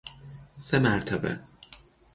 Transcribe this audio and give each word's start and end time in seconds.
سه 0.57 0.79
مرتبه 0.79 1.39